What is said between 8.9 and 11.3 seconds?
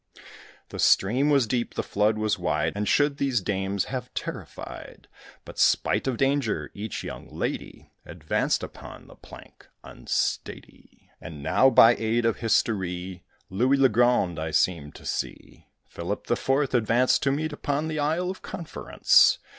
the plank unsteady.